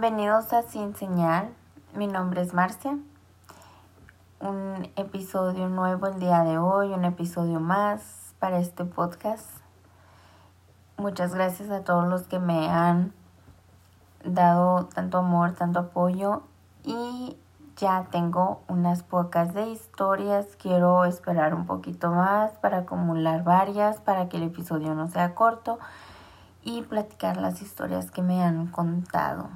Bienvenidos 0.00 0.54
a 0.54 0.62
Sin 0.62 0.96
Señal. 0.96 1.52
Mi 1.94 2.06
nombre 2.06 2.40
es 2.40 2.54
Marcia. 2.54 2.96
Un 4.40 4.90
episodio 4.96 5.68
nuevo 5.68 6.06
el 6.06 6.18
día 6.18 6.42
de 6.42 6.56
hoy, 6.56 6.94
un 6.94 7.04
episodio 7.04 7.60
más 7.60 8.34
para 8.38 8.60
este 8.60 8.86
podcast. 8.86 9.46
Muchas 10.96 11.34
gracias 11.34 11.68
a 11.68 11.84
todos 11.84 12.08
los 12.08 12.22
que 12.22 12.38
me 12.38 12.70
han 12.70 13.12
dado 14.24 14.86
tanto 14.86 15.18
amor, 15.18 15.52
tanto 15.52 15.80
apoyo 15.80 16.44
y 16.82 17.36
ya 17.76 18.06
tengo 18.10 18.62
unas 18.68 19.02
pocas 19.02 19.52
de 19.52 19.68
historias. 19.68 20.46
Quiero 20.56 21.04
esperar 21.04 21.52
un 21.52 21.66
poquito 21.66 22.10
más 22.10 22.52
para 22.52 22.78
acumular 22.78 23.44
varias 23.44 24.00
para 24.00 24.30
que 24.30 24.38
el 24.38 24.44
episodio 24.44 24.94
no 24.94 25.08
sea 25.08 25.34
corto 25.34 25.78
y 26.62 26.80
platicar 26.80 27.36
las 27.36 27.60
historias 27.60 28.10
que 28.10 28.22
me 28.22 28.42
han 28.42 28.68
contado. 28.68 29.50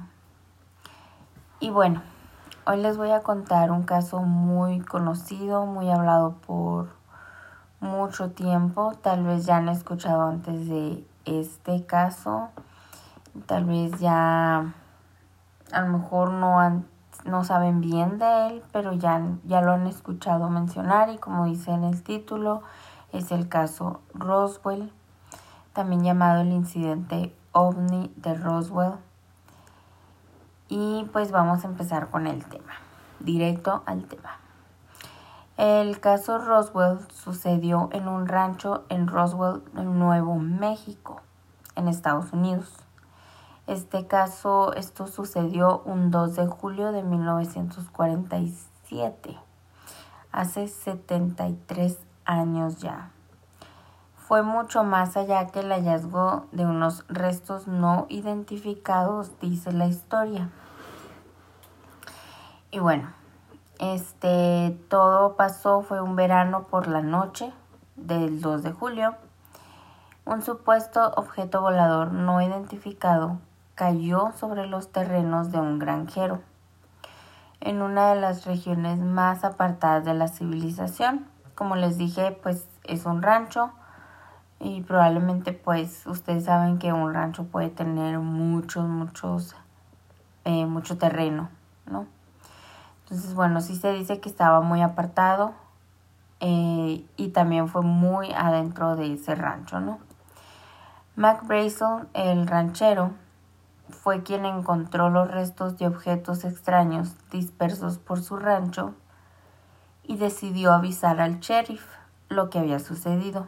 Y 1.59 1.69
bueno, 1.69 2.01
hoy 2.65 2.81
les 2.81 2.97
voy 2.97 3.11
a 3.11 3.23
contar 3.23 3.71
un 3.71 3.83
caso 3.83 4.21
muy 4.21 4.81
conocido, 4.81 5.65
muy 5.65 5.89
hablado 5.89 6.33
por 6.45 6.89
mucho 7.79 8.31
tiempo. 8.31 8.93
Tal 9.01 9.23
vez 9.23 9.45
ya 9.45 9.57
han 9.57 9.69
escuchado 9.69 10.23
antes 10.23 10.67
de 10.67 11.07
este 11.25 11.85
caso. 11.85 12.49
Tal 13.45 13.65
vez 13.65 13.99
ya 13.99 14.73
a 15.71 15.81
lo 15.81 15.97
mejor 15.97 16.31
no 16.31 16.59
han, 16.59 16.85
no 17.23 17.43
saben 17.43 17.81
bien 17.81 18.19
de 18.19 18.47
él, 18.47 18.63
pero 18.71 18.93
ya, 18.93 19.21
ya 19.45 19.61
lo 19.61 19.71
han 19.71 19.87
escuchado 19.87 20.49
mencionar 20.49 21.09
y 21.09 21.17
como 21.17 21.45
dice 21.45 21.71
en 21.71 21.83
el 21.85 22.03
título, 22.03 22.61
es 23.13 23.31
el 23.31 23.47
caso 23.47 24.01
Roswell 24.13 24.91
también 25.75 26.03
llamado 26.03 26.41
el 26.41 26.53
incidente 26.53 27.35
ovni 27.51 28.11
de 28.15 28.33
Roswell. 28.33 28.93
Y 30.67 31.07
pues 31.13 31.31
vamos 31.31 31.63
a 31.63 31.67
empezar 31.67 32.09
con 32.09 32.27
el 32.27 32.43
tema, 32.45 32.73
directo 33.19 33.83
al 33.85 34.05
tema. 34.05 34.37
El 35.57 35.99
caso 35.99 36.37
Roswell 36.37 36.99
sucedió 37.13 37.89
en 37.93 38.07
un 38.07 38.27
rancho 38.27 38.83
en 38.89 39.07
Roswell, 39.07 39.63
Nuevo 39.73 40.35
México, 40.35 41.21
en 41.75 41.87
Estados 41.87 42.33
Unidos. 42.33 42.73
Este 43.67 44.05
caso, 44.05 44.73
esto 44.73 45.07
sucedió 45.07 45.81
un 45.85 46.11
2 46.11 46.35
de 46.35 46.47
julio 46.47 46.91
de 46.91 47.03
1947, 47.03 49.37
hace 50.31 50.67
73 50.67 51.99
años 52.25 52.79
ya 52.79 53.11
fue 54.27 54.41
mucho 54.41 54.83
más 54.83 55.17
allá 55.17 55.47
que 55.47 55.59
el 55.59 55.71
hallazgo 55.71 56.47
de 56.51 56.65
unos 56.65 57.05
restos 57.07 57.67
no 57.67 58.07
identificados, 58.09 59.39
dice 59.39 59.71
la 59.71 59.85
historia. 59.85 60.49
Y 62.71 62.79
bueno, 62.79 63.13
este 63.79 64.75
todo 64.89 65.35
pasó 65.35 65.83
fue 65.83 66.01
un 66.01 66.15
verano 66.15 66.63
por 66.63 66.87
la 66.87 67.01
noche 67.01 67.53
del 67.97 68.41
2 68.41 68.63
de 68.63 68.71
julio. 68.71 69.15
Un 70.25 70.41
supuesto 70.41 71.13
objeto 71.17 71.61
volador 71.61 72.11
no 72.11 72.41
identificado 72.41 73.37
cayó 73.75 74.31
sobre 74.35 74.65
los 74.65 74.91
terrenos 74.91 75.51
de 75.51 75.59
un 75.59 75.77
granjero 75.77 76.41
en 77.61 77.83
una 77.83 78.09
de 78.09 78.19
las 78.19 78.45
regiones 78.45 78.97
más 78.97 79.43
apartadas 79.43 80.03
de 80.03 80.15
la 80.15 80.29
civilización. 80.29 81.27
Como 81.53 81.75
les 81.75 81.99
dije, 81.99 82.31
pues 82.31 82.67
es 82.85 83.05
un 83.05 83.21
rancho 83.21 83.71
y 84.59 84.81
probablemente 84.81 85.53
pues 85.53 86.05
ustedes 86.07 86.45
saben 86.45 86.79
que 86.79 86.93
un 86.93 87.13
rancho 87.13 87.45
puede 87.45 87.69
tener 87.69 88.19
muchos, 88.19 88.85
muchos, 88.87 89.55
eh, 90.45 90.65
mucho 90.65 90.97
terreno, 90.97 91.49
¿no? 91.85 92.07
Entonces, 93.03 93.35
bueno, 93.35 93.61
sí 93.61 93.75
se 93.75 93.91
dice 93.93 94.19
que 94.19 94.29
estaba 94.29 94.61
muy 94.61 94.81
apartado 94.81 95.53
eh, 96.39 97.05
y 97.17 97.29
también 97.29 97.67
fue 97.67 97.83
muy 97.83 98.31
adentro 98.33 98.95
de 98.95 99.13
ese 99.13 99.35
rancho, 99.35 99.79
¿no? 99.79 99.99
Mac 101.15 101.45
Brazel, 101.45 102.07
el 102.13 102.47
ranchero, 102.47 103.11
fue 103.89 104.23
quien 104.23 104.45
encontró 104.45 105.09
los 105.09 105.29
restos 105.29 105.77
de 105.77 105.87
objetos 105.87 106.43
extraños 106.43 107.13
dispersos 107.31 107.99
por 107.99 108.21
su 108.21 108.37
rancho 108.37 108.95
y 110.03 110.17
decidió 110.17 110.73
avisar 110.73 111.21
al 111.21 111.39
sheriff 111.39 111.85
lo 112.29 112.49
que 112.49 112.59
había 112.59 112.79
sucedido. 112.79 113.47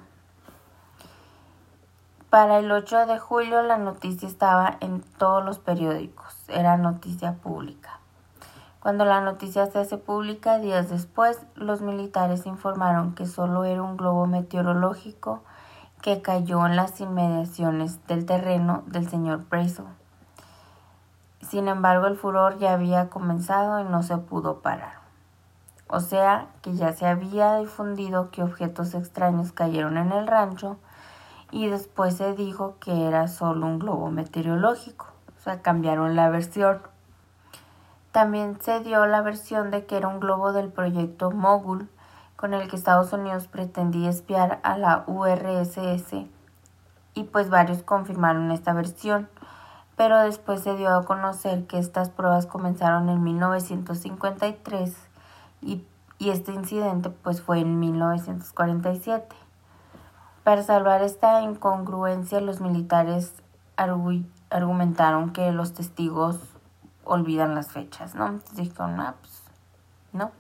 Para 2.30 2.60
el 2.60 2.70
8 2.70 3.06
de 3.06 3.20
julio 3.20 3.62
la 3.62 3.78
noticia 3.78 4.28
estaba 4.28 4.76
en 4.82 5.02
todos 5.18 5.46
los 5.46 5.60
periódicos, 5.60 6.36
era 6.50 6.76
noticia 6.76 7.36
pública. 7.36 8.02
Cuando 8.82 9.06
la 9.06 9.22
noticia 9.22 9.66
se 9.68 9.80
hace 9.80 9.98
pública, 9.98 10.60
días 10.60 10.90
después, 10.90 11.40
los 11.56 11.80
militares 11.80 12.46
informaron 12.46 13.16
que 13.16 13.26
solo 13.26 13.64
era 13.64 13.82
un 13.82 13.96
globo 13.96 14.28
meteorológico 14.28 15.42
que 16.02 16.22
cayó 16.22 16.66
en 16.66 16.76
las 16.76 17.00
inmediaciones 17.00 18.06
del 18.08 18.26
terreno 18.26 18.84
del 18.88 19.10
señor 19.10 19.48
Brazel. 19.48 19.86
Sin 21.40 21.70
embargo, 21.70 22.08
el 22.08 22.18
furor 22.18 22.58
ya 22.58 22.74
había 22.74 23.10
comenzado 23.10 23.80
y 23.80 23.86
no 23.86 24.04
se 24.04 24.18
pudo 24.18 24.60
parar. 24.60 25.00
O 25.88 26.02
sea, 26.02 26.48
que 26.62 26.76
ya 26.76 26.92
se 26.92 27.08
había 27.08 27.56
difundido 27.56 28.32
que 28.32 28.44
objetos 28.44 28.96
extraños 28.96 29.54
cayeron 29.54 29.96
en 29.96 30.12
el 30.12 30.28
rancho 30.28 30.78
y 31.52 31.68
después 31.68 32.18
se 32.18 32.34
dijo 32.34 32.76
que 32.80 33.08
era 33.08 33.28
solo 33.28 33.66
un 33.66 33.80
globo 33.80 34.12
meteorológico. 34.12 35.08
O 35.38 35.40
sea, 35.40 35.62
cambiaron 35.62 36.16
la 36.16 36.30
versión. 36.30 36.82
También 38.12 38.60
se 38.62 38.80
dio 38.82 39.06
la 39.06 39.22
versión 39.22 39.72
de 39.72 39.86
que 39.86 39.98
era 39.98 40.08
un 40.08 40.20
globo 40.20 40.52
del 40.52 40.72
proyecto 40.72 41.32
Mogul, 41.32 41.90
con 42.36 42.54
el 42.54 42.68
que 42.70 42.76
Estados 42.76 43.14
Unidos 43.14 43.48
pretendía 43.48 44.10
espiar 44.10 44.60
a 44.64 44.78
la 44.78 45.04
URSS, 45.08 46.28
y 47.16 47.24
pues 47.24 47.50
varios 47.50 47.82
confirmaron 47.82 48.52
esta 48.52 48.74
versión, 48.74 49.28
pero 49.96 50.20
después 50.20 50.62
se 50.62 50.76
dio 50.76 50.96
a 50.96 51.04
conocer 51.04 51.66
que 51.66 51.80
estas 51.80 52.12
pruebas 52.12 52.46
comenzaron 52.46 53.10
en 53.10 53.24
1953 53.24 54.96
y, 55.64 55.84
y 56.20 56.30
este 56.30 56.54
incidente 56.54 57.10
pues 57.10 57.42
fue 57.42 57.60
en 57.60 57.80
1947. 57.80 59.36
Para 60.48 60.64
salvar 60.64 61.02
esta 61.02 61.42
incongruencia, 61.42 62.40
los 62.40 62.62
militares 62.62 63.34
argumentaron 63.76 65.34
que 65.34 65.52
los 65.52 65.74
testigos 65.74 66.40
olvidan 67.04 67.54
las 67.54 67.68
fechas, 67.68 68.16
¿no? 68.16 68.28
Entonces 68.28 68.56
dijeron, 68.56 68.98
ah, 69.02 69.16
pues, 69.20 69.44
no. 70.14 70.32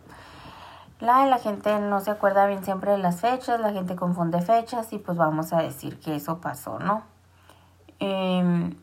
La, 1.01 1.25
la 1.25 1.39
gente 1.39 1.77
no 1.81 1.99
se 1.99 2.11
acuerda 2.11 2.45
bien 2.47 2.63
siempre 2.63 2.91
de 2.91 2.99
las 2.99 3.19
fechas, 3.19 3.59
la 3.59 3.73
gente 3.73 3.97
confunde 3.97 4.41
fechas 4.41 4.93
y 4.93 4.97
pues 4.97 5.17
vamos 5.17 5.51
a 5.51 5.57
decir 5.57 5.99
que 5.99 6.15
eso 6.15 6.37
pasó, 6.37 6.79
¿no? 6.79 7.03
Em, 7.99 8.77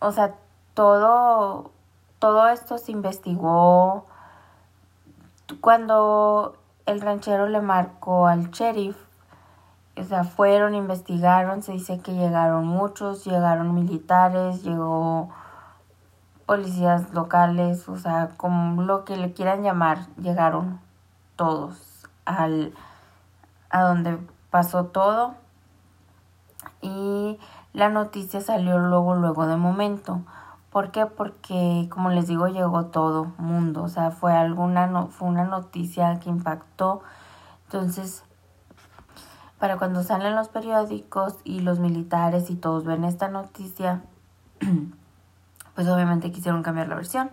o 0.00 0.12
sea, 0.12 0.34
todo, 0.74 1.70
todo 2.18 2.46
esto 2.48 2.76
se 2.76 2.92
investigó 2.92 4.04
cuando 5.62 6.58
el 6.84 7.00
ranchero 7.00 7.48
le 7.48 7.62
marcó 7.62 8.26
al 8.26 8.50
sheriff 8.50 9.11
o 9.96 10.04
sea, 10.04 10.24
fueron, 10.24 10.74
investigaron, 10.74 11.62
se 11.62 11.72
dice 11.72 12.00
que 12.00 12.12
llegaron 12.12 12.66
muchos, 12.66 13.24
llegaron 13.24 13.74
militares, 13.74 14.62
llegó 14.62 15.28
policías 16.46 17.12
locales, 17.12 17.88
o 17.88 17.96
sea, 17.96 18.30
como 18.36 18.82
lo 18.82 19.04
que 19.04 19.16
le 19.16 19.32
quieran 19.32 19.62
llamar, 19.62 20.06
llegaron 20.16 20.80
todos 21.36 22.08
al 22.24 22.72
a 23.70 23.82
donde 23.82 24.18
pasó 24.50 24.84
todo 24.86 25.34
y 26.82 27.38
la 27.72 27.88
noticia 27.88 28.40
salió 28.40 28.78
luego 28.78 29.14
luego 29.14 29.46
de 29.46 29.56
momento. 29.56 30.20
¿Por 30.70 30.90
qué? 30.90 31.06
Porque 31.06 31.88
como 31.90 32.10
les 32.10 32.28
digo 32.28 32.48
llegó 32.48 32.86
todo 32.86 33.32
mundo, 33.38 33.82
o 33.82 33.88
sea, 33.88 34.10
fue 34.10 34.32
alguna 34.32 34.86
no, 34.86 35.08
fue 35.08 35.28
una 35.28 35.44
noticia 35.44 36.18
que 36.20 36.30
impactó. 36.30 37.02
Entonces, 37.64 38.24
para 39.62 39.76
cuando 39.76 40.02
salen 40.02 40.34
los 40.34 40.48
periódicos 40.48 41.36
y 41.44 41.60
los 41.60 41.78
militares 41.78 42.50
y 42.50 42.56
todos 42.56 42.84
ven 42.84 43.04
esta 43.04 43.28
noticia, 43.28 44.02
pues 45.76 45.86
obviamente 45.86 46.32
quisieron 46.32 46.64
cambiar 46.64 46.88
la 46.88 46.96
versión. 46.96 47.30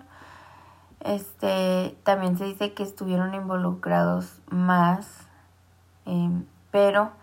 Este, 1.00 1.98
también 2.04 2.38
se 2.38 2.46
dice 2.46 2.76
que 2.76 2.84
estuvieron 2.84 3.34
involucrados 3.34 4.42
más, 4.52 5.08
em, 6.06 6.46
pero 6.70 7.14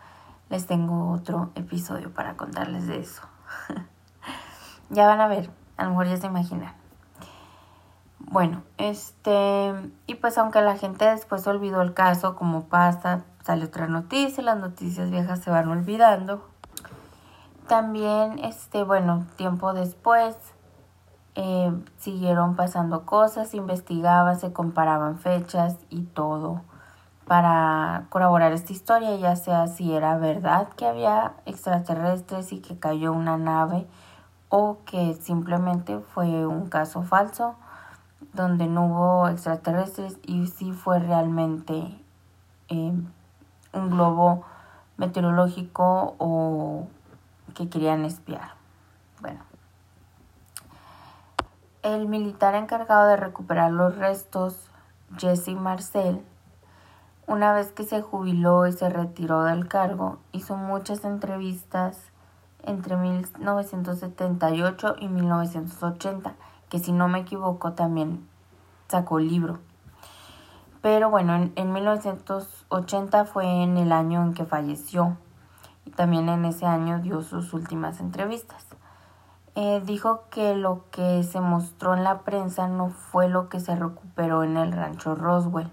les 0.50 0.66
tengo 0.66 1.12
otro 1.12 1.52
episodio 1.54 2.12
para 2.12 2.36
contarles 2.36 2.88
de 2.88 2.98
eso. 2.98 3.22
ya 4.90 5.06
van 5.06 5.20
a 5.20 5.28
ver, 5.28 5.50
a 5.76 5.84
lo 5.84 5.90
mejor 5.90 6.08
ya 6.08 6.16
se 6.16 6.26
imaginan. 6.26 6.74
Bueno, 8.18 8.64
este, 8.76 9.72
y 10.08 10.16
pues 10.16 10.36
aunque 10.36 10.60
la 10.62 10.76
gente 10.76 11.04
después 11.04 11.46
olvidó 11.46 11.80
el 11.80 11.94
caso, 11.94 12.34
como 12.34 12.64
pasa, 12.64 13.22
sale 13.46 13.66
otra 13.66 13.86
noticia, 13.86 14.42
las 14.42 14.58
noticias 14.58 15.08
viejas 15.08 15.38
se 15.38 15.50
van 15.50 15.68
olvidando. 15.68 16.44
También, 17.68 18.40
este, 18.40 18.82
bueno, 18.82 19.24
tiempo 19.36 19.72
después, 19.72 20.36
eh, 21.36 21.72
siguieron 21.96 22.56
pasando 22.56 23.06
cosas, 23.06 23.54
investigaban, 23.54 24.40
se 24.40 24.52
comparaban 24.52 25.18
fechas 25.18 25.76
y 25.90 26.02
todo 26.02 26.62
para 27.28 28.06
corroborar 28.08 28.52
esta 28.52 28.72
historia, 28.72 29.14
ya 29.16 29.36
sea 29.36 29.68
si 29.68 29.92
era 29.92 30.16
verdad 30.16 30.68
que 30.70 30.86
había 30.86 31.34
extraterrestres 31.44 32.52
y 32.52 32.60
que 32.60 32.78
cayó 32.78 33.12
una 33.12 33.36
nave 33.36 33.86
o 34.48 34.78
que 34.86 35.14
simplemente 35.14 36.00
fue 36.00 36.46
un 36.46 36.68
caso 36.68 37.02
falso 37.02 37.56
donde 38.32 38.66
no 38.66 38.86
hubo 38.86 39.28
extraterrestres 39.28 40.18
y 40.24 40.46
si 40.46 40.72
fue 40.72 41.00
realmente 41.00 42.00
eh, 42.68 42.92
un 43.76 43.90
globo 43.90 44.44
meteorológico 44.96 46.14
o 46.18 46.88
que 47.54 47.68
querían 47.68 48.04
espiar. 48.04 48.54
Bueno, 49.20 49.40
el 51.82 52.08
militar 52.08 52.54
encargado 52.54 53.08
de 53.08 53.16
recuperar 53.16 53.70
los 53.70 53.96
restos, 53.96 54.70
Jesse 55.18 55.54
Marcel, 55.54 56.22
una 57.26 57.52
vez 57.52 57.72
que 57.72 57.84
se 57.84 58.02
jubiló 58.02 58.66
y 58.66 58.72
se 58.72 58.88
retiró 58.88 59.44
del 59.44 59.68
cargo, 59.68 60.18
hizo 60.32 60.56
muchas 60.56 61.04
entrevistas 61.04 61.98
entre 62.62 62.96
1978 62.96 64.96
y 65.00 65.08
1980, 65.08 66.34
que 66.68 66.78
si 66.78 66.92
no 66.92 67.08
me 67.08 67.20
equivoco 67.20 67.72
también 67.72 68.26
sacó 68.88 69.18
el 69.18 69.28
libro. 69.28 69.58
Pero 70.86 71.10
bueno, 71.10 71.50
en, 71.56 71.72
1980 71.72 73.24
fue 73.24 73.64
en 73.64 73.76
el 73.76 73.90
año 73.90 74.22
en 74.22 74.34
que 74.34 74.44
falleció 74.44 75.16
y 75.84 75.90
también 75.90 76.28
en 76.28 76.44
ese 76.44 76.64
año 76.64 77.00
dio 77.00 77.22
sus 77.22 77.52
últimas 77.54 77.98
entrevistas. 77.98 78.64
Eh, 79.56 79.82
dijo 79.84 80.26
que 80.30 80.54
lo 80.54 80.84
que 80.92 81.24
se 81.24 81.40
mostró 81.40 81.94
en 81.94 82.04
la 82.04 82.20
prensa 82.20 82.68
no 82.68 82.90
fue 82.90 83.28
lo 83.28 83.48
que 83.48 83.58
se 83.58 83.74
recuperó 83.74 84.44
en 84.44 84.56
el 84.56 84.70
rancho 84.70 85.16
Roswell 85.16 85.72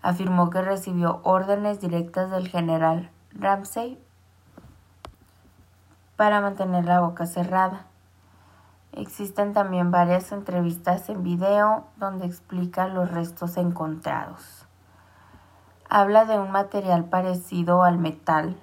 afirmó 0.00 0.48
que 0.48 0.62
recibió 0.62 1.20
órdenes 1.22 1.82
directas 1.82 2.30
del 2.30 2.48
general 2.48 3.10
Ramsey 3.32 4.02
para 6.16 6.40
mantener 6.40 6.86
la 6.86 7.00
boca 7.00 7.26
cerrada. 7.26 7.84
Existen 8.92 9.52
también 9.52 9.90
varias 9.90 10.32
entrevistas 10.32 11.08
en 11.08 11.22
video 11.22 11.84
donde 11.96 12.26
explica 12.26 12.88
los 12.88 13.10
restos 13.10 13.56
encontrados. 13.56 14.66
Habla 15.88 16.24
de 16.24 16.38
un 16.38 16.50
material 16.50 17.04
parecido 17.04 17.84
al 17.84 17.98
metal, 17.98 18.56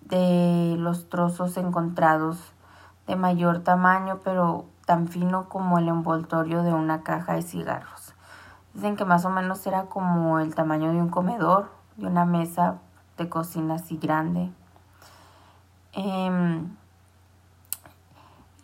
de 0.00 0.76
los 0.78 1.08
trozos 1.08 1.56
encontrados 1.56 2.52
de 3.06 3.16
mayor 3.16 3.60
tamaño 3.60 4.20
pero 4.22 4.66
tan 4.86 5.08
fino 5.08 5.48
como 5.48 5.78
el 5.78 5.88
envoltorio 5.88 6.62
de 6.62 6.72
una 6.72 7.02
caja 7.02 7.34
de 7.34 7.42
cigarros. 7.42 8.14
Dicen 8.72 8.96
que 8.96 9.04
más 9.04 9.24
o 9.24 9.30
menos 9.30 9.66
era 9.66 9.84
como 9.84 10.40
el 10.40 10.54
tamaño 10.54 10.90
de 10.92 10.98
un 10.98 11.08
comedor, 11.08 11.70
de 11.96 12.06
una 12.06 12.24
mesa 12.24 12.78
de 13.16 13.28
cocina 13.28 13.74
así 13.74 13.96
grande. 13.96 14.50
Em, 15.92 16.76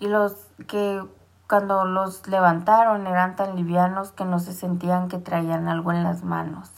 y 0.01 0.09
los 0.09 0.50
que 0.67 1.03
cuando 1.49 1.85
los 1.85 2.27
levantaron 2.29 3.07
eran 3.07 3.37
tan 3.37 3.57
livianos 3.57 4.13
que 4.13 4.25
no 4.25 4.39
se 4.39 4.53
sentían 4.53 5.09
que 5.09 5.19
traían 5.19 5.69
algo 5.69 5.93
en 5.93 6.05
las 6.05 6.23
manos. 6.23 6.71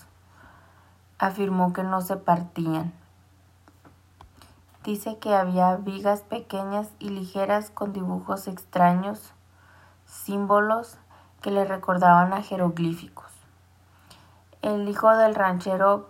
Afirmó 1.19 1.73
que 1.73 1.83
no 1.83 2.01
se 2.01 2.17
partían. 2.17 2.93
Dice 4.85 5.19
que 5.19 5.35
había 5.35 5.77
vigas 5.77 6.23
pequeñas 6.23 6.89
y 6.99 7.11
ligeras 7.11 7.71
con 7.71 7.93
dibujos 7.93 8.49
extraños, 8.49 9.33
símbolos 10.07 10.97
que 11.41 11.51
le 11.51 11.65
recordaban 11.65 12.33
a 12.33 12.43
jeroglíficos. 12.43 13.31
El 14.63 14.89
hijo 14.89 15.15
del 15.17 15.35
ranchero 15.35 16.09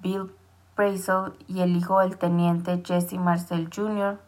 Bill 0.00 0.34
Praisel 0.74 1.34
y 1.46 1.60
el 1.60 1.76
hijo 1.76 2.00
del 2.00 2.16
teniente 2.16 2.82
Jesse 2.84 3.14
Marcel 3.14 3.68
Jr., 3.74 4.18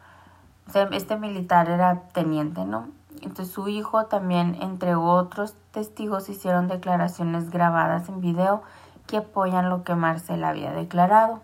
este 0.75 1.17
militar 1.17 1.69
era 1.69 2.03
teniente, 2.13 2.65
¿no? 2.65 2.89
Entonces 3.21 3.53
su 3.53 3.69
hijo 3.69 4.07
también, 4.07 4.57
entre 4.61 4.95
otros 4.95 5.55
testigos, 5.73 6.29
hicieron 6.29 6.69
declaraciones 6.69 7.51
grabadas 7.51 8.09
en 8.09 8.21
video 8.21 8.63
que 9.07 9.19
apoyan 9.19 9.69
lo 9.69 9.85
que 9.85 9.95
Marcel 9.95 10.45
había 10.45 10.73
declarado. 10.73 11.41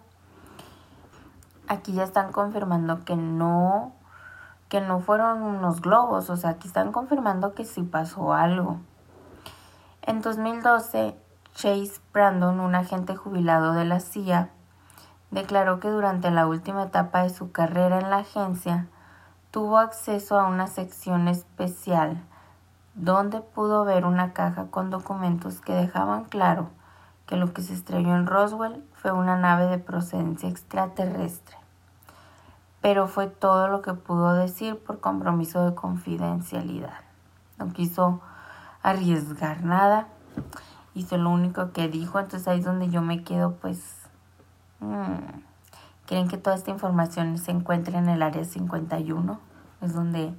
Aquí 1.69 1.93
ya 1.93 2.05
están 2.05 2.33
confirmando 2.33 3.05
que 3.05 3.17
no, 3.17 3.93
que 4.69 4.81
no 4.81 5.01
fueron 5.01 5.43
unos 5.43 5.81
globos, 5.81 6.31
o 6.31 6.37
sea, 6.37 6.51
aquí 6.51 6.69
están 6.69 6.93
confirmando 6.93 7.55
que 7.55 7.65
sí 7.65 7.83
pasó 7.83 8.33
algo. 8.33 8.79
En 10.03 10.23
2012, 10.23 11.17
Chase 11.55 12.01
Brandon, 12.13 12.61
un 12.61 12.75
agente 12.75 13.17
jubilado 13.17 13.73
de 13.73 13.85
la 13.85 13.99
CIA, 13.99 14.51
declaró 15.31 15.81
que 15.81 15.89
durante 15.89 16.31
la 16.31 16.47
última 16.47 16.85
etapa 16.85 17.23
de 17.25 17.31
su 17.31 17.51
carrera 17.51 17.99
en 17.99 18.11
la 18.11 18.19
agencia 18.19 18.87
tuvo 19.57 19.79
acceso 19.79 20.39
a 20.39 20.49
una 20.49 20.67
sección 20.67 21.29
especial 21.29 22.23
donde 22.93 23.41
pudo 23.41 23.87
ver 23.87 24.05
una 24.05 24.35
caja 24.35 24.67
con 24.67 24.91
documentos 24.91 25.63
que 25.63 25.73
dejaban 25.73 26.27
claro 26.27 26.69
que 27.25 27.37
lo 27.37 27.55
que 27.55 27.63
se 27.63 27.73
estrelló 27.73 28.15
en 28.17 28.27
Roswell 28.27 28.85
fue 28.93 29.13
una 29.13 29.39
nave 29.39 29.65
de 29.69 29.79
procedencia 29.79 30.51
extraterrestre. 30.51 31.57
Pero 32.83 33.09
fue 33.09 33.29
todo 33.29 33.69
lo 33.69 33.81
que 33.81 33.95
pudo 33.95 34.35
decir 34.35 34.79
por 34.79 35.01
compromiso 35.01 35.65
de 35.65 35.75
confidencialidad. 35.75 37.01
No 37.57 37.73
quiso 37.73 38.21
arriesgar 38.83 39.65
nada, 39.65 40.09
hizo 40.93 41.17
lo 41.17 41.31
único 41.31 41.73
que 41.73 41.89
dijo, 41.89 42.19
entonces 42.19 42.47
ahí 42.47 42.59
es 42.59 42.67
donde 42.67 42.91
yo 42.91 43.01
me 43.01 43.25
quedo 43.25 43.55
pues... 43.55 44.07
Mm, 44.81 45.46
¿Creen 46.07 46.29
que 46.29 46.37
toda 46.37 46.55
esta 46.55 46.71
información 46.71 47.37
se 47.37 47.51
encuentra 47.51 47.99
en 47.99 48.09
el 48.09 48.23
área 48.23 48.45
51? 48.45 49.41
Es 49.83 49.93
donde, 49.93 50.33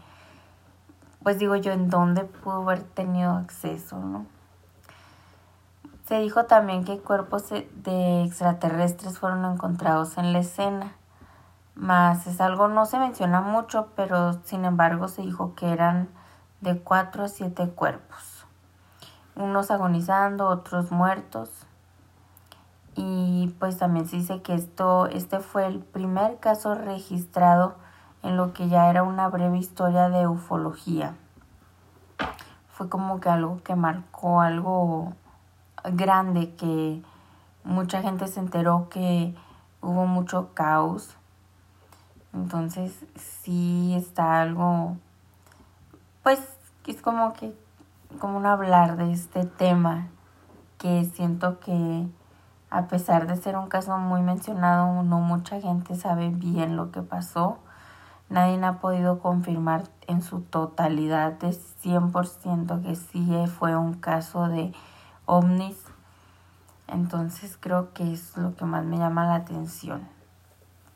pues 1.24 1.40
digo 1.40 1.58
yo, 1.58 1.74
en 1.74 1.90
dónde 1.90 2.24
pudo 2.24 2.64
haber 2.64 2.84
tenido 2.84 3.32
acceso, 3.32 4.00
¿no? 4.00 4.26
Se 6.08 6.22
dijo 6.22 6.46
también 6.46 6.86
que 6.86 7.00
cuerpos 7.00 7.50
de 7.50 8.24
extraterrestres 8.24 9.20
fueron 9.20 9.44
encontrados 9.44 10.18
en 10.18 10.32
la 10.32 10.40
escena. 10.40 10.96
Más 11.76 12.28
es 12.28 12.40
algo, 12.40 12.70
no 12.70 12.86
se 12.86 12.98
menciona 12.98 13.42
mucho, 13.42 13.90
pero 13.94 14.42
sin 14.46 14.64
embargo 14.64 15.10
se 15.10 15.22
dijo 15.22 15.54
que 15.54 15.70
eran 15.70 16.08
de 16.62 16.80
cuatro 16.80 17.26
a 17.26 17.28
siete 17.28 17.70
cuerpos. 17.70 18.46
Unos 19.36 19.70
agonizando, 19.70 20.48
otros 20.48 20.92
muertos. 20.92 21.67
Y 22.98 23.56
pues 23.60 23.78
también 23.78 24.08
se 24.08 24.18
dice 24.18 24.42
que 24.42 24.56
esto, 24.56 25.08
este 25.08 25.40
fue 25.40 25.66
el 25.66 25.80
primer 25.80 26.40
caso 26.40 26.76
registrado 26.76 27.76
en 28.24 28.36
lo 28.36 28.52
que 28.52 28.68
ya 28.68 28.90
era 28.90 29.04
una 29.04 29.30
breve 29.30 29.58
historia 29.58 30.10
de 30.10 30.28
ufología. 30.28 31.16
Fue 32.68 32.90
como 32.90 33.22
que 33.22 33.30
algo 33.30 33.62
que 33.64 33.76
marcó 33.76 34.42
algo 34.42 35.14
grande 35.86 36.54
que 36.56 37.02
mucha 37.64 38.02
gente 38.02 38.28
se 38.28 38.42
enteró 38.42 38.90
que 38.90 39.34
hubo 39.82 40.06
mucho 40.06 40.50
caos 40.54 41.16
entonces 42.38 42.94
sí 43.16 43.96
está 43.96 44.42
algo, 44.42 44.98
pues 46.24 46.40
es 46.86 47.02
como 47.02 47.34
que, 47.34 47.54
como 48.20 48.38
un 48.38 48.46
hablar 48.46 48.96
de 48.98 49.12
este 49.12 49.44
tema 49.44 50.08
que 50.78 51.06
siento 51.06 51.60
que 51.60 52.08
a 52.70 52.88
pesar 52.88 53.28
de 53.28 53.36
ser 53.38 53.56
un 53.56 53.68
caso 53.68 53.98
muy 53.98 54.22
mencionado, 54.22 55.04
no 55.04 55.20
mucha 55.20 55.62
gente 55.62 55.96
sabe 55.96 56.30
bien 56.30 56.76
lo 56.76 56.92
que 56.92 57.02
pasó. 57.02 57.60
Nadie 58.30 58.62
ha 58.66 58.80
podido 58.80 59.20
confirmar 59.20 59.84
en 60.08 60.22
su 60.22 60.42
totalidad 60.42 61.34
de 61.34 61.50
100% 61.50 62.82
que 62.84 62.96
sí 62.96 63.46
fue 63.58 63.78
un 63.78 63.94
caso 63.94 64.50
de 64.50 64.74
ovnis. 65.26 65.78
Entonces 66.88 67.58
creo 67.58 67.94
que 67.94 68.12
es 68.14 68.36
lo 68.36 68.56
que 68.56 68.66
más 68.66 68.84
me 68.84 68.98
llama 68.98 69.26
la 69.26 69.36
atención. 69.36 70.08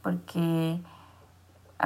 Porque 0.01 0.81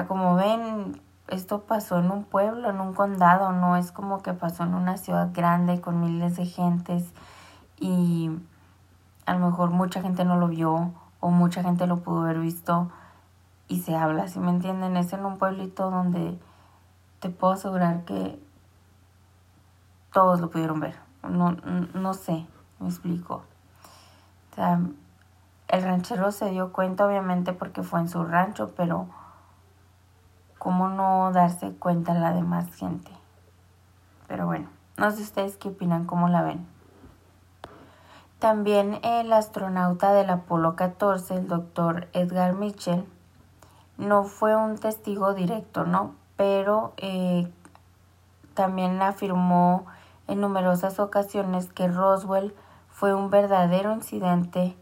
como 0.08 0.36
ven, 0.36 1.00
esto 1.28 1.62
pasó 1.62 2.00
en 2.00 2.10
un 2.10 2.24
pueblo, 2.24 2.70
en 2.70 2.80
un 2.80 2.94
condado, 2.94 3.52
no 3.52 3.78
es 3.78 3.92
como 3.92 4.24
que 4.24 4.34
pasó 4.34 4.64
en 4.64 4.74
una 4.74 4.98
ciudad 4.98 5.30
grande 5.34 5.80
con 5.80 6.00
miles 6.00 6.36
de 6.38 6.46
gentes 6.46 7.14
y 7.80 8.32
a 9.26 9.34
lo 9.34 9.40
mejor 9.40 9.72
mucha 9.72 10.02
gente 10.02 10.26
no 10.26 10.38
lo 10.38 10.48
vio 10.48 10.92
o 11.20 11.32
mucha 11.32 11.64
gente 11.64 11.88
lo 11.88 11.98
pudo 12.02 12.22
haber 12.22 12.40
visto 12.40 12.92
y 13.68 13.82
se 13.82 13.96
habla, 13.96 14.28
si 14.28 14.40
me 14.40 14.52
entienden, 14.52 14.96
es 14.96 15.12
en 15.14 15.26
un 15.26 15.38
pueblito 15.38 15.90
donde 15.90 16.40
te 17.20 17.30
puedo 17.30 17.54
asegurar 17.54 18.06
que 18.06 18.40
todos 20.14 20.40
lo 20.40 20.50
pudieron 20.50 20.80
ver. 20.80 20.96
No, 21.28 21.52
no 21.94 22.14
sé, 22.14 22.46
me 22.80 22.88
explico. 22.88 23.44
O 24.52 24.56
sea, 24.56 24.80
el 25.68 25.84
ranchero 25.84 26.32
se 26.32 26.52
dio 26.52 26.72
cuenta 26.72 27.08
obviamente 27.08 27.54
porque 27.54 27.82
fue 27.82 28.00
en 28.00 28.08
su 28.08 28.24
rancho, 28.24 28.74
pero 28.78 29.08
¿cómo 30.60 30.88
no 30.88 31.32
darse 31.32 31.72
cuenta 31.72 32.14
la 32.14 32.32
demás 32.32 32.74
gente? 32.76 33.12
Pero 34.28 34.46
bueno, 34.46 34.70
no 34.98 35.10
sé 35.10 35.24
ustedes 35.24 35.58
qué 35.58 35.70
opinan, 35.70 36.06
cómo 36.06 36.30
la 36.30 36.44
ven. 36.44 36.75
También 38.40 39.00
el 39.04 39.32
astronauta 39.32 40.14
del 40.14 40.30
Apolo 40.30 40.76
14, 40.76 41.36
el 41.36 41.48
doctor 41.48 42.08
Edgar 42.14 42.54
Mitchell, 42.54 43.06
no 43.98 44.26
fue 44.26 44.56
un 44.56 44.78
testigo 44.78 45.34
directo, 45.34 45.86
¿no? 45.86 46.16
Pero 46.36 46.94
eh, 46.98 47.50
también 48.54 49.02
afirmó 49.02 49.86
en 50.28 50.42
numerosas 50.42 51.00
ocasiones 51.00 51.72
que 51.72 51.88
Roswell 51.88 52.54
fue 52.90 53.14
un 53.14 53.30
verdadero 53.30 53.94
incidente 53.94 54.76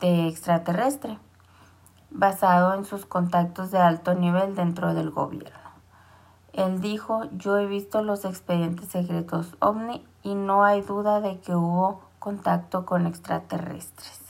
de 0.00 0.28
extraterrestre, 0.28 1.18
basado 2.10 2.74
en 2.74 2.84
sus 2.84 3.06
contactos 3.06 3.70
de 3.70 3.78
alto 3.78 4.14
nivel 4.14 4.54
dentro 4.54 4.94
del 4.94 5.10
gobierno. 5.10 5.66
Él 6.52 6.80
dijo, 6.80 7.24
yo 7.32 7.58
he 7.58 7.66
visto 7.66 8.02
los 8.02 8.24
expedientes 8.24 8.88
secretos 8.88 9.54
OVNI 9.60 10.06
y 10.22 10.34
no 10.34 10.64
hay 10.64 10.80
duda 10.80 11.20
de 11.20 11.38
que 11.40 11.54
hubo 11.54 12.05
contacto 12.26 12.84
con 12.84 13.06
extraterrestres. 13.06 14.20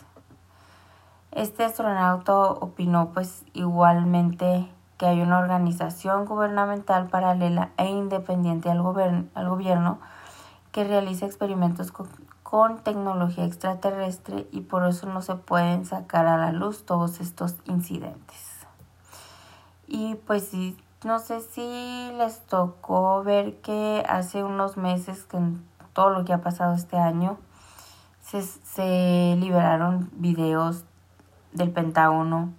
Este 1.33 1.65
astronauta 1.65 2.37
opinó 2.51 3.09
pues 3.15 3.43
igualmente 3.55 4.69
que 4.99 5.07
hay 5.07 5.23
una 5.23 5.39
organización 5.39 6.27
gubernamental 6.27 7.09
paralela 7.09 7.71
e 7.79 7.87
independiente 7.87 8.71
al, 8.71 8.83
gobierno 8.83 9.99
que 10.73 10.85
realiza 10.85 11.25
experimentos 11.25 11.91
con, 11.91 12.79
tecnología 12.81 13.47
extraterrestre 13.47 14.47
y 14.53 14.61
por 14.61 14.87
eso 14.87 15.07
no 15.07 15.23
se 15.23 15.37
pueden 15.37 15.87
sacar 15.87 16.27
a 16.27 16.37
la 16.37 16.53
luz 16.53 16.85
todos 16.85 17.21
estos 17.21 17.55
incidentes. 17.65 18.67
Y 19.87 20.17
pues 20.27 20.51
no 21.03 21.19
sé 21.19 21.41
si 21.41 22.13
les 22.19 22.43
tocó 22.43 23.23
ver 23.23 23.63
que 23.63 24.05
hace 24.07 24.45
unos 24.45 24.77
meses, 24.77 25.25
con 25.25 25.65
todo 25.95 26.11
lo 26.11 26.27
que 26.27 26.35
ha 26.35 26.43
pasado 26.43 26.75
este 26.75 26.99
año, 26.99 27.39
se, 28.27 28.43
se 28.43 29.37
liberaron 29.39 30.11
videos 30.15 30.85
del 31.53 31.71
Pentágono 31.71 32.53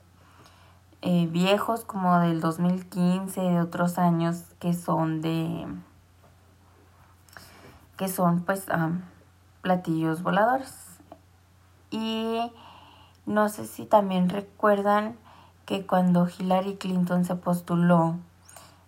eh, 1.02 1.28
viejos 1.30 1.84
como 1.84 2.20
del 2.20 2.40
2015 2.40 3.44
y 3.44 3.50
de 3.50 3.62
otros 3.62 4.00
años 4.00 4.44
que 4.60 4.74
son 4.74 5.22
de 5.22 5.68
que 7.98 8.08
son 8.08 8.42
pues 8.42 8.66
platillos 9.62 10.24
voladores. 10.24 10.74
Y 11.92 12.52
no 13.26 13.50
sé 13.50 13.66
si 13.66 13.86
también 13.86 14.30
recuerdan 14.30 15.18
que 15.66 15.86
cuando 15.86 16.28
Hillary 16.28 16.78
Clinton 16.78 17.26
se 17.26 17.36
postuló 17.36 18.16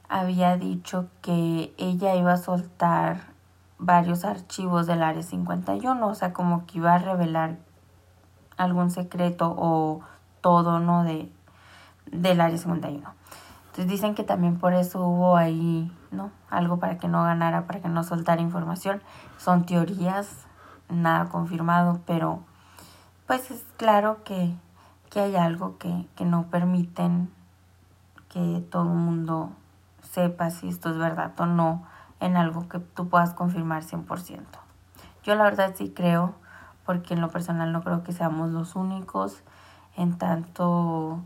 había 0.07 0.57
dicho 0.57 1.07
que 1.21 1.73
ella 1.77 2.15
iba 2.15 2.33
a 2.33 2.37
soltar 2.37 3.38
varios 3.79 4.25
archivos 4.25 4.85
del 4.85 5.01
Área 5.01 5.23
51, 5.23 6.05
o 6.05 6.15
sea, 6.15 6.33
como 6.33 6.65
que 6.65 6.77
iba 6.77 6.93
a 6.93 6.99
revelar 6.99 7.57
algún 8.57 8.91
secreto 8.91 9.55
o 9.57 10.01
todo, 10.41 10.79
¿no? 10.79 11.03
De, 11.03 11.31
del 12.11 12.41
Área 12.41 12.57
51. 12.57 13.09
Entonces 13.67 13.87
dicen 13.87 14.15
que 14.15 14.23
también 14.23 14.59
por 14.59 14.73
eso 14.73 15.07
hubo 15.07 15.37
ahí, 15.37 15.91
¿no? 16.11 16.31
Algo 16.49 16.77
para 16.77 16.97
que 16.97 17.07
no 17.07 17.23
ganara, 17.23 17.65
para 17.65 17.79
que 17.79 17.87
no 17.87 18.03
soltara 18.03 18.41
información. 18.41 19.01
Son 19.37 19.65
teorías, 19.65 20.45
nada 20.89 21.29
confirmado, 21.29 22.01
pero 22.05 22.41
pues 23.27 23.49
es 23.51 23.63
claro 23.77 24.23
que, 24.25 24.53
que 25.09 25.21
hay 25.21 25.35
algo 25.37 25.77
que, 25.77 26.05
que 26.15 26.25
no 26.25 26.47
permiten 26.47 27.31
que 28.27 28.65
todo 28.69 28.83
el 28.83 28.97
mundo 28.97 29.51
sepa 30.01 30.49
si 30.49 30.67
esto 30.67 30.89
es 30.89 30.97
verdad 30.97 31.31
o 31.39 31.45
no 31.45 31.83
en 32.19 32.37
algo 32.37 32.67
que 32.67 32.79
tú 32.79 33.09
puedas 33.09 33.33
confirmar 33.33 33.83
100%. 33.83 34.43
Yo 35.23 35.35
la 35.35 35.43
verdad 35.43 35.73
sí 35.77 35.91
creo 35.95 36.35
porque 36.85 37.13
en 37.13 37.21
lo 37.21 37.29
personal 37.29 37.71
no 37.71 37.83
creo 37.83 38.03
que 38.03 38.13
seamos 38.13 38.49
los 38.51 38.75
únicos 38.75 39.43
en 39.95 40.17
tanto 40.17 41.21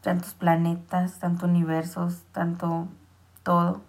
tantos 0.00 0.34
planetas, 0.34 1.18
tantos 1.20 1.48
universos, 1.48 2.24
tanto 2.32 2.88
todo. 3.42 3.80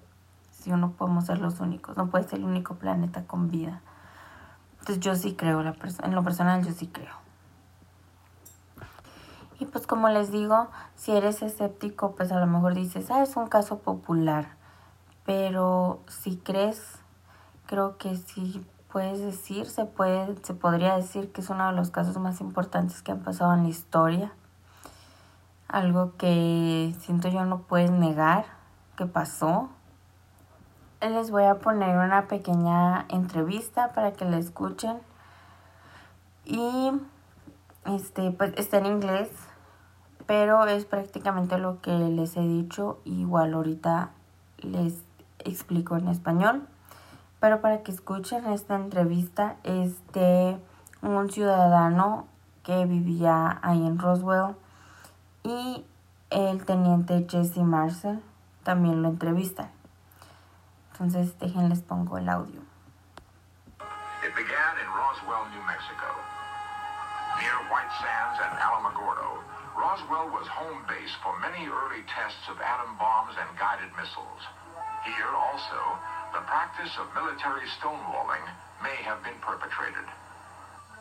Si 0.52 0.72
no 0.72 0.92
podemos 0.92 1.26
ser 1.26 1.40
los 1.40 1.60
únicos, 1.60 1.98
no 1.98 2.08
puede 2.08 2.28
ser 2.28 2.40
el 2.40 2.46
único 2.46 2.76
planeta 2.76 3.24
con 3.26 3.50
vida. 3.50 3.82
Entonces 4.80 5.00
yo 5.00 5.16
sí 5.16 5.34
creo, 5.34 5.64
la 5.64 5.76
en 6.04 6.16
lo 6.16 6.24
personal 6.24 6.64
yo 6.64 6.72
sí 6.72 6.88
creo. 6.88 7.16
Y 9.60 9.66
pues 9.66 9.88
como 9.88 10.10
les 10.10 10.32
digo, 10.32 10.68
si 10.96 11.12
eres 11.12 11.42
escéptico, 11.42 12.16
pues 12.16 12.32
a 12.32 12.40
lo 12.40 12.48
mejor 12.48 12.76
dices, 12.76 13.10
ah, 13.12 13.24
es 13.24 13.36
un 13.36 13.48
caso 13.48 13.80
popular. 13.80 14.58
Pero 15.26 16.02
si 16.08 16.38
crees, 16.38 17.00
creo 17.66 17.98
que 17.98 18.16
sí 18.16 18.66
puedes 18.92 19.20
decir, 19.20 19.66
se, 19.66 19.86
puede, 19.86 20.36
se 20.44 20.54
podría 20.54 20.96
decir 20.96 21.32
que 21.32 21.42
es 21.42 21.50
uno 21.50 21.68
de 21.68 21.74
los 21.74 21.90
casos 21.90 22.18
más 22.20 22.42
importantes 22.42 23.02
que 23.02 23.12
han 23.12 23.22
pasado 23.22 23.54
en 23.54 23.64
la 23.64 23.70
historia. 23.70 24.34
Algo 25.68 26.16
que 26.18 26.94
siento 27.00 27.30
yo 27.30 27.44
no 27.46 27.62
puedes 27.62 27.90
negar 27.90 28.46
que 28.96 29.08
pasó. 29.08 29.70
Les 31.02 31.32
voy 31.32 31.46
a 31.46 31.56
poner 31.56 31.98
una 31.98 32.28
pequeña 32.28 33.06
entrevista 33.10 33.94
para 33.94 34.14
que 34.14 34.26
la 34.26 34.38
escuchen. 34.38 35.00
Y 36.46 36.92
este, 37.86 38.30
pues 38.32 38.54
está 38.58 38.78
en 38.78 38.86
inglés, 38.86 39.30
pero 40.28 40.66
es 40.66 40.86
prácticamente 40.86 41.58
lo 41.58 41.82
que 41.82 41.92
les 41.92 42.38
he 42.38 42.42
dicho. 42.42 43.00
Igual 43.06 43.56
ahorita 43.56 44.12
les 44.60 45.04
explico 45.46 45.98
en 45.98 46.08
español 46.08 46.68
pero 47.44 47.60
para 47.60 47.84
que 47.84 47.92
escuchen 47.92 48.46
esta 48.46 48.76
entrevista 48.76 49.58
es 49.64 50.00
de 50.14 50.58
un 51.02 51.30
ciudadano 51.30 52.26
que 52.64 52.86
vivía 52.86 53.60
ahí 53.62 53.86
en 53.86 54.00
Roswell 54.00 54.56
y 55.44 55.86
el 56.30 56.64
teniente 56.64 57.28
Jesse 57.30 57.58
Marcel 57.58 58.24
también 58.64 59.02
lo 59.02 59.10
entrevistan. 59.10 59.70
Entonces 60.94 61.38
déjenles 61.38 61.82
pongo 61.82 62.18
el 62.18 62.30
audio. 62.30 62.62
It 64.24 64.34
began 64.38 64.80
in 64.80 64.88
Roswell, 64.96 65.44
New 65.52 65.68
Mexico. 65.68 66.08
Near 67.42 67.60
White 67.68 67.92
Sands 68.00 68.40
and 68.40 68.56
Alamogordo, 68.58 69.44
Roswell 69.76 70.32
was 70.32 70.48
home 70.48 70.80
base 70.88 71.12
for 71.22 71.38
many 71.42 71.68
early 71.68 72.08
tests 72.08 72.48
of 72.48 72.56
atom 72.62 72.96
bombs 72.96 73.36
and 73.36 73.52
guided 73.60 73.92
missiles. 74.00 74.48
Here 75.04 75.36
also, 75.36 76.00
the 76.32 76.40
practice 76.48 76.96
of 76.96 77.12
military 77.12 77.68
stonewalling 77.76 78.44
may 78.80 78.96
have 79.04 79.20
been 79.20 79.36
perpetrated. 79.44 80.08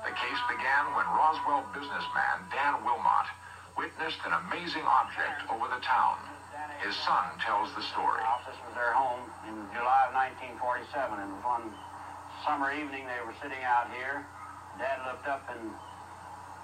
The 0.02 0.10
case 0.10 0.42
began 0.50 0.90
when 0.98 1.06
Roswell 1.14 1.62
businessman 1.70 2.42
Dan 2.50 2.82
Wilmot 2.82 3.30
witnessed 3.78 4.18
an 4.26 4.34
amazing 4.46 4.82
object 4.82 5.46
over 5.46 5.70
the 5.70 5.78
town. 5.86 6.18
His 6.82 6.98
son 7.06 7.38
tells 7.46 7.70
the 7.78 7.82
story. 7.94 8.18
The 8.18 8.26
office 8.26 8.58
was 8.66 8.74
their 8.74 8.90
home 8.90 9.22
in 9.46 9.54
July 9.70 10.10
of 10.10 10.14
1947, 10.58 11.22
and 11.22 11.30
one 11.46 11.70
summer 12.42 12.74
evening 12.74 13.06
they 13.06 13.22
were 13.22 13.38
sitting 13.38 13.62
out 13.62 13.86
here. 13.94 14.26
Dad 14.82 14.98
looked 15.06 15.30
up 15.30 15.46
in 15.54 15.70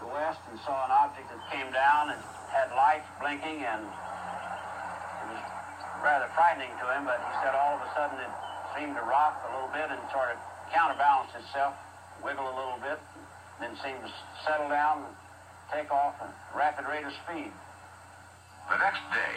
the 0.02 0.11
west 0.11 0.42
and 0.50 0.59
saw 0.66 0.90
an 0.90 0.90
object 0.90 1.30
that 1.30 1.38
came 1.54 1.71
down 1.71 2.11
and 2.11 2.21
had 2.50 2.75
lights 2.75 3.07
blinking, 3.23 3.62
and 3.62 3.87
rather 6.02 6.30
frightening 6.34 6.70
to 6.78 6.86
him, 6.94 7.04
but 7.04 7.18
he 7.18 7.32
said 7.42 7.54
all 7.54 7.78
of 7.78 7.82
a 7.82 7.90
sudden 7.94 8.18
it 8.22 8.32
seemed 8.76 8.94
to 8.94 9.04
rock 9.06 9.38
a 9.46 9.50
little 9.54 9.72
bit 9.74 9.90
and 9.90 9.98
sort 10.10 10.30
of 10.30 10.38
counterbalance 10.70 11.32
itself, 11.34 11.74
wiggle 12.22 12.46
a 12.46 12.56
little 12.56 12.78
bit, 12.82 12.98
then 13.58 13.74
seemed 13.82 14.00
to 14.04 14.10
settle 14.46 14.68
down 14.68 15.02
and 15.02 15.14
take 15.72 15.90
off 15.90 16.14
at 16.22 16.30
rapid 16.54 16.86
rate 16.86 17.04
of 17.04 17.12
speed. 17.26 17.50
The 18.70 18.78
next 18.78 19.02
day, 19.10 19.36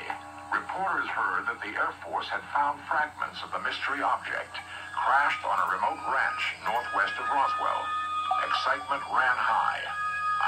reporters 0.51 1.07
heard 1.07 1.47
that 1.47 1.63
the 1.63 1.71
Air 1.71 1.95
Force 2.03 2.27
had 2.27 2.43
found 2.51 2.83
fragments 2.85 3.39
of 3.41 3.49
the 3.55 3.63
mystery 3.63 4.03
object 4.03 4.59
crashed 4.91 5.41
on 5.47 5.55
a 5.55 5.67
remote 5.71 6.03
ranch 6.11 6.43
northwest 6.67 7.15
of 7.15 7.25
Roswell. 7.31 7.81
Excitement 8.43 9.03
ran 9.07 9.37
high 9.39 9.81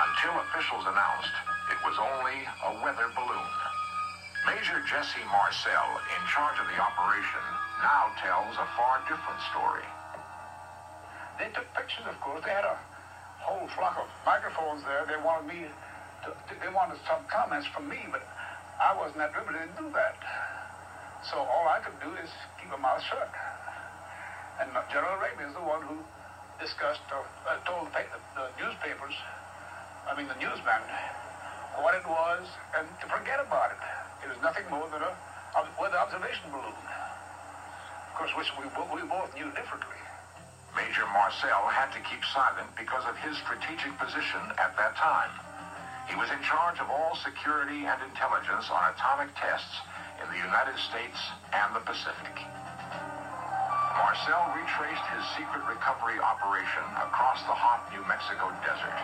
until 0.04 0.36
officials 0.44 0.84
announced 0.84 1.32
it 1.72 1.80
was 1.88 1.96
only 1.98 2.44
a 2.44 2.72
weather 2.84 3.08
balloon. 3.16 3.63
Major 4.44 4.84
Jesse 4.84 5.24
Marcel, 5.32 5.88
in 6.04 6.22
charge 6.28 6.60
of 6.60 6.68
the 6.68 6.76
operation, 6.76 7.44
now 7.80 8.12
tells 8.20 8.52
a 8.60 8.68
far 8.76 9.00
different 9.08 9.40
story. 9.56 9.88
They 11.40 11.48
took 11.56 11.64
pictures, 11.72 12.04
of 12.12 12.20
course. 12.20 12.44
They 12.44 12.52
had 12.52 12.68
a 12.68 12.76
whole 13.40 13.68
flock 13.72 13.96
of 13.96 14.08
microphones 14.28 14.84
there. 14.84 15.08
They 15.08 15.16
wanted 15.24 15.48
me 15.48 15.72
to, 16.28 16.30
they 16.60 16.72
wanted 16.76 17.00
some 17.08 17.24
comments 17.32 17.68
from 17.72 17.88
me, 17.88 18.04
but 18.12 18.20
I 18.84 18.92
wasn't 19.00 19.24
at 19.24 19.32
liberty 19.32 19.64
to 19.64 19.72
do 19.80 19.88
that. 19.96 20.20
So 21.24 21.40
all 21.40 21.72
I 21.72 21.80
could 21.80 21.96
do 22.04 22.12
is 22.20 22.28
keep 22.60 22.68
my 22.68 22.80
mouth 22.84 23.00
shut. 23.00 23.32
And 24.60 24.68
General 24.92 25.24
Arabian 25.24 25.50
is 25.50 25.56
the 25.56 25.64
one 25.64 25.88
who 25.88 26.04
discussed, 26.60 27.08
or 27.16 27.24
uh, 27.48 27.64
told 27.64 27.88
the, 27.96 28.04
the 28.36 28.52
newspapers, 28.60 29.16
I 30.04 30.20
mean 30.20 30.28
the 30.28 30.36
newsman, 30.36 30.84
what 31.80 31.96
it 31.96 32.04
was, 32.04 32.44
and 32.76 32.88
to 33.00 33.08
forget 33.08 33.40
about 33.40 33.72
it. 33.72 33.93
It 34.24 34.32
was 34.32 34.40
nothing 34.40 34.64
more 34.72 34.88
than 34.88 35.04
a 35.04 35.12
weather 35.76 36.00
observation 36.00 36.48
balloon. 36.48 36.72
of 36.72 38.14
course, 38.16 38.32
which 38.40 38.50
we, 38.56 38.64
we 38.96 39.04
both 39.04 39.36
knew 39.36 39.52
differently. 39.52 40.00
Major 40.76 41.06
Marcel 41.14 41.68
had 41.70 41.92
to 41.94 42.02
keep 42.08 42.24
silent 42.34 42.72
because 42.74 43.06
of 43.06 43.14
his 43.20 43.38
strategic 43.44 43.94
position 44.00 44.42
at 44.58 44.74
that 44.80 44.96
time. 44.96 45.30
He 46.08 46.16
was 46.16 46.32
in 46.32 46.42
charge 46.42 46.80
of 46.80 46.90
all 46.90 47.16
security 47.20 47.86
and 47.86 48.00
intelligence 48.02 48.72
on 48.72 48.96
atomic 48.96 49.30
tests 49.36 49.84
in 50.24 50.28
the 50.32 50.40
United 50.40 50.80
States 50.80 51.20
and 51.54 51.76
the 51.76 51.84
Pacific. 51.84 52.36
Marcel 54.00 54.56
retraced 54.58 55.06
his 55.14 55.24
secret 55.38 55.62
recovery 55.70 56.18
operation 56.18 56.86
across 56.98 57.44
the 57.46 57.54
hot 57.54 57.86
New 57.94 58.02
Mexico 58.10 58.50
desert. 58.66 58.98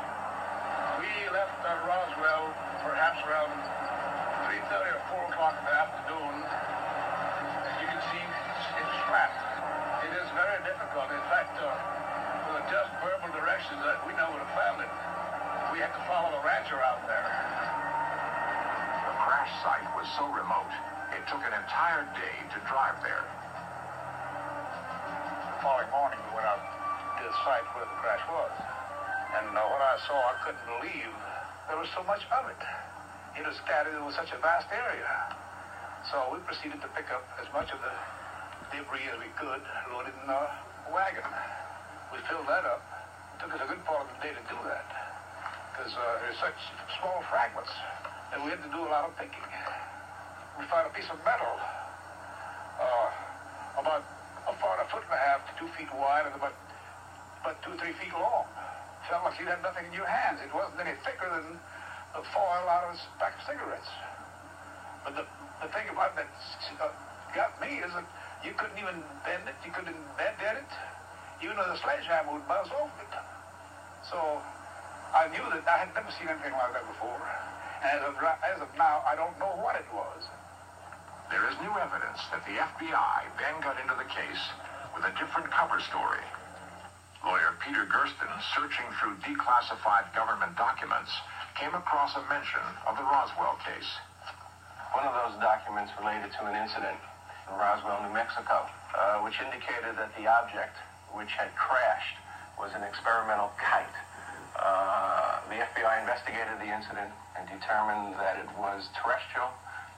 We 0.97 1.11
left 1.29 1.59
uh, 1.61 1.85
Roswell 1.85 2.49
perhaps 2.81 3.21
around 3.27 3.53
3.30 4.49 4.65
or 4.65 5.29
4 5.29 5.29
o'clock 5.29 5.53
in 5.61 5.65
the 5.69 5.77
afternoon. 5.77 6.33
As 6.41 7.75
you 7.77 7.85
can 7.85 8.01
see, 8.09 8.17
it's, 8.17 8.65
it's 8.81 8.97
flat. 9.05 9.29
It 10.09 10.13
is 10.17 10.25
very 10.33 10.57
difficult. 10.65 11.05
In 11.13 11.21
fact, 11.29 11.53
uh, 11.61 11.69
with 12.57 12.65
just 12.73 12.89
verbal 12.97 13.29
directions 13.29 13.77
that 13.85 14.01
we 14.09 14.17
never 14.17 14.33
would 14.33 14.41
have 14.41 14.57
found 14.57 14.81
it. 14.81 14.89
We 15.69 15.77
had 15.85 15.93
to 15.93 16.01
follow 16.09 16.33
the 16.33 16.41
rancher 16.41 16.81
out 16.81 17.05
there. 17.05 17.29
The 19.05 19.13
crash 19.21 19.53
site 19.61 19.85
was 19.93 20.09
so 20.17 20.25
remote, 20.33 20.73
it 21.13 21.21
took 21.29 21.45
an 21.45 21.53
entire 21.53 22.09
day 22.17 22.37
to 22.49 22.57
drive 22.65 22.97
there. 23.05 23.21
The 25.45 25.61
following 25.61 25.93
morning, 25.93 26.17
we 26.25 26.41
went 26.41 26.49
out 26.49 26.57
to 26.57 27.21
the 27.21 27.35
site 27.45 27.69
where 27.77 27.85
the 27.85 27.97
crash 28.01 28.25
was. 28.25 28.53
And 29.37 29.53
uh, 29.53 29.61
what 29.61 29.77
I 29.77 29.93
saw, 30.09 30.17
I 30.17 30.41
couldn't 30.41 30.65
believe 30.65 31.13
there 31.69 31.77
was 31.77 31.89
so 31.93 32.01
much 32.09 32.25
of 32.33 32.49
it. 32.49 32.57
It 33.39 33.47
was 33.47 33.55
scattered 33.63 33.95
over 33.95 34.11
such 34.11 34.35
a 34.35 34.39
vast 34.43 34.67
area. 34.67 35.07
So 36.11 36.27
we 36.27 36.43
proceeded 36.43 36.83
to 36.83 36.91
pick 36.91 37.07
up 37.07 37.23
as 37.39 37.47
much 37.55 37.71
of 37.71 37.79
the 37.79 37.93
debris 38.75 39.07
as 39.07 39.15
we 39.15 39.31
could, 39.39 39.63
loaded 39.95 40.11
in 40.11 40.27
our 40.27 40.51
wagon. 40.91 41.23
We 42.11 42.19
filled 42.27 42.51
that 42.51 42.67
up. 42.67 42.83
It 42.83 43.47
took 43.47 43.55
us 43.55 43.63
a 43.63 43.69
good 43.71 43.79
part 43.87 44.03
of 44.03 44.11
the 44.11 44.19
day 44.19 44.35
to 44.35 44.43
do 44.51 44.59
that. 44.67 44.83
Because 45.71 45.95
uh, 45.95 46.19
there's 46.19 46.35
such 46.43 46.59
small 46.99 47.23
fragments 47.31 47.71
that 48.35 48.43
we 48.43 48.51
had 48.51 48.59
to 48.59 48.71
do 48.75 48.83
a 48.83 48.91
lot 48.91 49.07
of 49.07 49.15
picking. 49.15 49.47
We 50.59 50.67
found 50.67 50.91
a 50.91 50.93
piece 50.93 51.07
of 51.07 51.15
metal 51.23 51.55
uh, 52.75 53.79
about 53.79 54.03
about 54.51 54.83
a 54.83 54.87
foot 54.91 55.07
and 55.07 55.15
a 55.15 55.21
half 55.31 55.47
to 55.47 55.51
two 55.63 55.69
feet 55.79 55.87
wide 55.95 56.27
and 56.27 56.35
about 56.35 56.59
about 57.39 57.55
two 57.63 57.71
three 57.79 57.95
feet 58.03 58.11
long. 58.11 58.43
Felt 59.07 59.23
like 59.23 59.39
you'd 59.39 59.47
have 59.47 59.63
nothing 59.63 59.87
in 59.87 59.95
your 59.95 60.09
hands. 60.09 60.43
It 60.43 60.51
wasn't 60.51 60.83
any 60.83 60.99
thicker 61.07 61.31
than 61.31 61.55
the 62.13 62.23
foil 62.33 62.65
out 62.67 62.89
of 62.89 62.95
a 62.95 62.99
pack 63.19 63.37
of 63.37 63.43
cigarettes. 63.45 63.89
But 65.03 65.15
the 65.15 65.25
the 65.61 65.67
thing 65.75 65.91
about 65.91 66.15
that 66.15 66.31
uh, 66.79 66.87
got 67.35 67.59
me 67.59 67.83
is 67.83 67.91
that 67.91 68.07
you 68.43 68.55
couldn't 68.55 68.79
even 68.79 69.03
bend 69.27 69.43
it. 69.43 69.55
You 69.65 69.71
couldn't 69.75 69.99
bend 70.15 70.39
it. 70.39 70.71
Even 71.43 71.55
though 71.59 71.67
the 71.67 71.79
sledgehammer 71.79 72.31
would 72.35 72.47
bounce 72.47 72.71
off 72.71 72.91
it. 72.99 73.11
So 74.07 74.39
I 75.11 75.27
knew 75.31 75.43
that 75.51 75.67
I 75.67 75.83
had 75.83 75.91
never 75.91 76.11
seen 76.15 76.31
anything 76.31 76.55
like 76.55 76.71
that 76.71 76.87
before. 76.87 77.19
And 77.83 77.99
as 77.99 78.01
of, 78.07 78.15
as 78.19 78.59
of 78.63 78.71
now, 78.79 79.03
I 79.07 79.15
don't 79.15 79.35
know 79.39 79.55
what 79.59 79.75
it 79.75 79.87
was. 79.91 80.23
There 81.31 81.43
is 81.47 81.55
new 81.61 81.71
evidence 81.75 82.19
that 82.31 82.43
the 82.47 82.55
FBI 82.59 83.17
then 83.39 83.55
got 83.61 83.79
into 83.79 83.95
the 83.95 84.07
case 84.07 84.43
with 84.95 85.03
a 85.05 85.13
different 85.19 85.51
cover 85.51 85.79
story. 85.79 86.23
Lawyer 87.23 87.55
Peter 87.59 87.83
Gersten, 87.85 88.31
searching 88.55 88.87
through 88.99 89.19
declassified 89.27 90.11
government 90.15 90.55
documents, 90.55 91.11
came 91.55 91.73
across 91.73 92.15
a 92.15 92.23
mention 92.29 92.63
of 92.85 92.97
the 92.97 93.03
Roswell 93.03 93.57
case. 93.65 93.89
One 94.93 95.05
of 95.05 95.13
those 95.13 95.37
documents 95.41 95.93
related 96.01 96.33
to 96.37 96.45
an 96.49 96.55
incident 96.57 96.97
in 97.47 97.53
Roswell, 97.57 98.01
New 98.05 98.13
Mexico, 98.13 98.65
uh, 98.97 99.21
which 99.21 99.37
indicated 99.41 99.97
that 99.97 100.13
the 100.17 100.25
object 100.25 100.75
which 101.13 101.31
had 101.33 101.53
crashed 101.55 102.17
was 102.57 102.73
an 102.75 102.83
experimental 102.83 103.49
kite. 103.57 103.97
Uh, 104.57 105.39
the 105.47 105.55
FBI 105.55 106.01
investigated 106.01 106.59
the 106.59 106.67
incident 106.67 107.09
and 107.37 107.47
determined 107.47 108.17
that 108.19 108.37
it 108.37 108.49
was 108.59 108.89
terrestrial, 108.97 109.49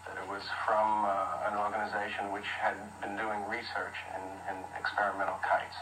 that 0.05 0.15
it 0.21 0.27
was 0.29 0.43
from 0.67 1.05
uh, 1.07 1.49
an 1.49 1.57
organization 1.57 2.31
which 2.31 2.47
had 2.61 2.77
been 3.01 3.17
doing 3.17 3.41
research 3.49 3.97
in, 4.13 4.23
in 4.53 4.57
experimental 4.77 5.39
kites. 5.41 5.75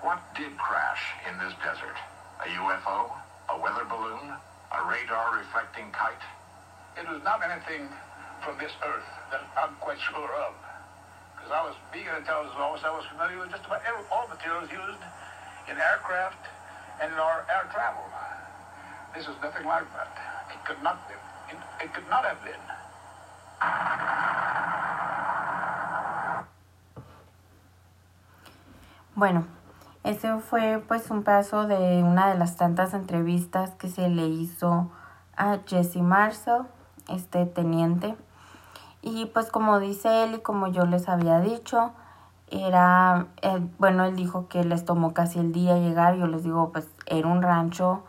What 0.00 0.22
did 0.34 0.56
crash 0.56 1.12
in 1.28 1.36
this 1.38 1.52
desert? 1.60 1.98
A 2.40 2.48
UFO? 2.56 3.12
A 3.50 3.58
weather 3.58 3.84
balloon? 3.84 4.30
A 4.70 4.80
radar 4.86 5.36
reflecting 5.36 5.90
kite? 5.90 6.22
It 6.96 7.08
was 7.08 7.22
not 7.24 7.42
anything 7.42 7.88
from 8.44 8.58
this 8.58 8.70
earth 8.86 9.10
that 9.30 9.42
I'm 9.58 9.74
quite 9.80 9.98
sure 9.98 10.30
of. 10.46 10.54
Because 11.34 11.50
I 11.50 11.62
was 11.66 11.74
being 11.92 12.06
an 12.06 12.22
intelligence 12.22 12.54
officer, 12.54 12.86
I 12.86 12.94
was 12.94 13.06
familiar 13.10 13.38
with 13.42 13.50
just 13.50 13.66
about 13.66 13.82
every, 13.82 14.06
all 14.12 14.28
materials 14.28 14.70
used 14.70 15.02
in 15.66 15.76
aircraft 15.78 16.46
and 17.02 17.12
in 17.12 17.18
our 17.18 17.44
air 17.50 17.66
travel. 17.74 18.04
This 19.14 19.26
is 19.26 19.34
nothing 19.42 19.66
like 19.66 19.88
that. 19.98 20.14
It 20.54 20.64
could 20.64 20.82
not 20.82 21.08
be. 21.08 21.14
It, 21.50 21.58
it 21.84 21.94
could 21.94 22.08
not 22.08 22.24
have 22.24 22.38
been. 22.44 22.62
Bueno, 29.16 29.44
ese 30.04 30.38
fue 30.38 30.82
pues 30.86 31.10
un 31.10 31.22
paso 31.22 31.66
de 31.66 32.02
una 32.02 32.28
de 32.28 32.38
las 32.38 32.56
tantas 32.56 32.94
entrevistas 32.94 33.70
que 33.72 33.88
se 33.88 34.08
le 34.08 34.26
hizo 34.26 34.90
a 35.36 35.58
Jesse 35.66 35.96
Marcel, 35.96 36.62
este 37.08 37.46
teniente. 37.46 38.16
Y 39.02 39.26
pues 39.26 39.50
como 39.50 39.78
dice 39.78 40.24
él 40.24 40.34
y 40.34 40.40
como 40.40 40.68
yo 40.68 40.84
les 40.86 41.08
había 41.08 41.40
dicho, 41.40 41.92
era, 42.50 43.28
bueno, 43.78 44.04
él 44.04 44.16
dijo 44.16 44.48
que 44.48 44.64
les 44.64 44.84
tomó 44.84 45.14
casi 45.14 45.38
el 45.38 45.52
día 45.52 45.78
llegar, 45.78 46.16
yo 46.16 46.26
les 46.26 46.42
digo, 46.42 46.72
pues 46.72 46.88
era 47.06 47.28
un 47.28 47.42
rancho 47.42 48.02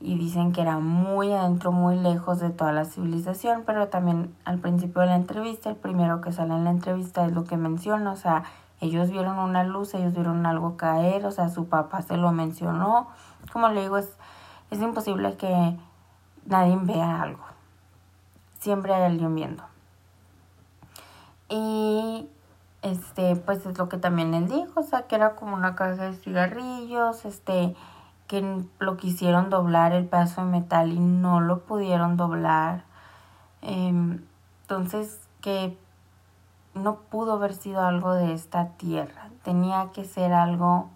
y 0.00 0.16
dicen 0.16 0.52
que 0.52 0.60
era 0.62 0.78
muy 0.78 1.32
adentro, 1.32 1.72
muy 1.72 1.96
lejos 1.96 2.38
de 2.38 2.50
toda 2.50 2.72
la 2.72 2.84
civilización, 2.84 3.64
pero 3.66 3.88
también 3.88 4.34
al 4.44 4.58
principio 4.58 5.02
de 5.02 5.08
la 5.08 5.16
entrevista, 5.16 5.70
el 5.70 5.76
primero 5.76 6.20
que 6.20 6.32
sale 6.32 6.54
en 6.54 6.64
la 6.64 6.70
entrevista 6.70 7.26
es 7.26 7.32
lo 7.32 7.44
que 7.44 7.56
menciona, 7.56 8.12
o 8.12 8.16
sea, 8.16 8.44
ellos 8.80 9.10
vieron 9.10 9.38
una 9.38 9.64
luz, 9.64 9.94
ellos 9.94 10.14
vieron 10.14 10.46
algo 10.46 10.76
caer, 10.76 11.26
o 11.26 11.30
sea, 11.30 11.48
su 11.48 11.68
papá 11.68 12.02
se 12.02 12.16
lo 12.16 12.32
mencionó, 12.32 13.08
como 13.52 13.68
le 13.68 13.82
digo, 13.82 13.98
es, 13.98 14.16
es 14.70 14.80
imposible 14.80 15.36
que 15.36 15.76
nadie 16.46 16.78
vea 16.80 17.22
algo, 17.22 17.44
siempre 18.60 18.94
hay 18.94 19.02
alguien 19.02 19.34
viendo. 19.34 19.64
Y 21.48 22.28
este, 22.82 23.36
pues 23.36 23.64
es 23.66 23.78
lo 23.78 23.88
que 23.88 23.98
también 23.98 24.34
él 24.34 24.48
dijo, 24.48 24.80
o 24.80 24.82
sea, 24.82 25.02
que 25.02 25.16
era 25.16 25.34
como 25.34 25.54
una 25.54 25.74
caja 25.74 26.10
de 26.10 26.14
cigarrillos, 26.14 27.24
este, 27.24 27.74
que 28.28 28.64
lo 28.78 28.96
quisieron 28.96 29.50
doblar 29.50 29.92
el 29.92 30.06
pedazo 30.06 30.44
de 30.44 30.50
metal 30.50 30.92
y 30.92 31.00
no 31.00 31.40
lo 31.40 31.60
pudieron 31.60 32.16
doblar. 32.16 32.84
Eh, 33.62 34.20
entonces, 34.62 35.20
que 35.40 35.76
no 36.82 36.96
pudo 36.96 37.34
haber 37.34 37.54
sido 37.54 37.82
algo 37.82 38.14
de 38.14 38.32
esta 38.32 38.68
tierra, 38.70 39.30
tenía 39.42 39.90
que 39.92 40.04
ser 40.04 40.32
algo 40.32 40.90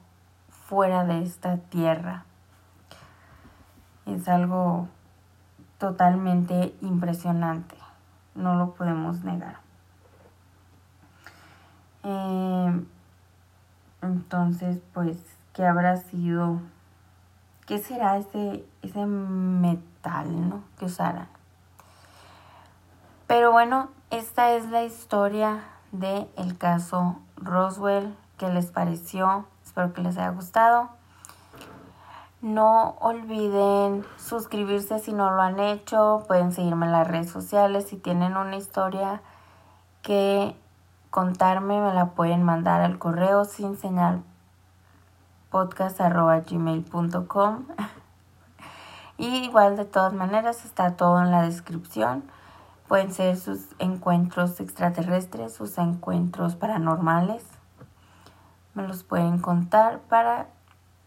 fuera 0.48 1.04
de 1.04 1.22
esta 1.22 1.58
tierra. 1.58 2.24
Es 4.06 4.28
algo 4.28 4.88
totalmente 5.78 6.74
impresionante, 6.80 7.76
no 8.34 8.54
lo 8.56 8.74
podemos 8.74 9.22
negar. 9.22 9.58
Eh, 12.04 12.84
entonces, 14.02 14.80
pues, 14.92 15.18
¿qué 15.52 15.64
habrá 15.66 15.96
sido? 15.96 16.60
¿Qué 17.66 17.78
será 17.78 18.16
ese, 18.16 18.66
ese 18.82 19.06
metal, 19.06 20.48
no? 20.48 20.64
Que 20.78 20.86
usaran. 20.86 21.28
Pero 23.26 23.52
bueno, 23.52 23.88
esta 24.10 24.52
es 24.52 24.68
la 24.68 24.84
historia 24.84 25.62
del 25.92 26.28
el 26.36 26.58
caso 26.58 27.20
Roswell. 27.36 28.12
¿Qué 28.38 28.48
les 28.48 28.66
pareció? 28.66 29.46
Espero 29.64 29.92
que 29.92 30.02
les 30.02 30.18
haya 30.18 30.30
gustado. 30.30 30.88
No 32.40 32.96
olviden 32.98 34.04
suscribirse 34.18 34.98
si 34.98 35.12
no 35.12 35.30
lo 35.30 35.42
han 35.42 35.60
hecho. 35.60 36.24
Pueden 36.26 36.50
seguirme 36.50 36.86
en 36.86 36.92
las 36.92 37.06
redes 37.06 37.30
sociales. 37.30 37.86
Si 37.86 37.96
tienen 37.96 38.36
una 38.36 38.56
historia 38.56 39.22
que 40.02 40.56
contarme, 41.10 41.80
me 41.80 41.94
la 41.94 42.06
pueden 42.06 42.42
mandar 42.42 42.80
al 42.80 42.98
correo 42.98 43.44
sin 43.44 43.76
señal 43.76 44.24
podcast.gmail.com 45.50 47.66
y 49.18 49.26
igual 49.44 49.76
de 49.76 49.84
todas 49.84 50.14
maneras 50.14 50.64
está 50.64 50.96
todo 50.96 51.22
en 51.22 51.30
la 51.30 51.42
descripción. 51.42 52.24
Pueden 52.88 53.12
ser 53.12 53.36
sus 53.36 53.68
encuentros 53.78 54.60
extraterrestres, 54.60 55.54
sus 55.54 55.78
encuentros 55.78 56.56
paranormales. 56.56 57.44
Me 58.74 58.86
los 58.86 59.04
pueden 59.04 59.38
contar 59.38 60.00
para, 60.00 60.48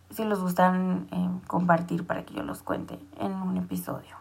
si 0.10 0.24
los 0.24 0.42
gustan, 0.42 1.08
eh, 1.12 1.30
compartir 1.48 2.06
para 2.08 2.24
que 2.24 2.34
yo 2.34 2.44
los 2.44 2.64
cuente 2.64 3.00
en 3.20 3.34
un 3.34 3.58
episodio. 3.58 4.16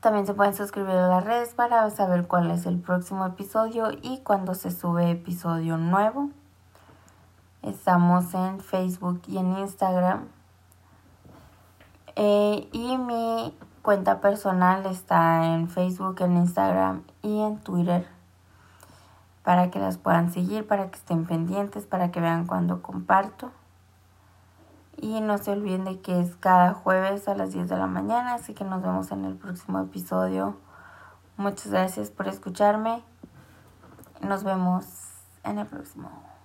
También 0.00 0.26
se 0.26 0.34
pueden 0.34 0.54
suscribir 0.54 0.92
a 0.92 1.08
las 1.08 1.24
redes 1.24 1.54
para 1.54 1.90
saber 1.90 2.26
cuál 2.26 2.50
es 2.50 2.66
el 2.66 2.78
próximo 2.78 3.26
episodio 3.26 3.88
y 4.02 4.18
cuando 4.18 4.54
se 4.54 4.70
sube 4.70 5.10
episodio 5.10 5.78
nuevo. 5.78 6.30
Estamos 7.62 8.32
en 8.34 8.60
Facebook 8.60 9.22
y 9.26 9.38
en 9.38 9.58
Instagram. 9.58 10.28
Eh, 12.14 12.68
y 12.72 12.96
mi 12.98 13.52
cuenta 13.86 14.20
personal 14.20 14.84
está 14.86 15.54
en 15.54 15.68
Facebook, 15.68 16.16
en 16.18 16.38
Instagram 16.38 17.04
y 17.22 17.38
en 17.38 17.60
Twitter 17.60 18.04
para 19.44 19.70
que 19.70 19.78
las 19.78 19.96
puedan 19.96 20.32
seguir, 20.32 20.66
para 20.66 20.90
que 20.90 20.96
estén 20.96 21.24
pendientes, 21.24 21.86
para 21.86 22.10
que 22.10 22.18
vean 22.18 22.48
cuando 22.48 22.82
comparto. 22.82 23.52
Y 24.96 25.20
no 25.20 25.38
se 25.38 25.52
olviden 25.52 25.84
de 25.84 26.00
que 26.00 26.18
es 26.18 26.34
cada 26.34 26.72
jueves 26.74 27.28
a 27.28 27.36
las 27.36 27.52
10 27.52 27.68
de 27.68 27.76
la 27.76 27.86
mañana, 27.86 28.34
así 28.34 28.54
que 28.54 28.64
nos 28.64 28.82
vemos 28.82 29.12
en 29.12 29.24
el 29.24 29.36
próximo 29.36 29.78
episodio. 29.78 30.56
Muchas 31.36 31.70
gracias 31.70 32.10
por 32.10 32.26
escucharme. 32.26 33.04
Nos 34.20 34.42
vemos 34.42 34.84
en 35.44 35.60
el 35.60 35.66
próximo. 35.68 36.35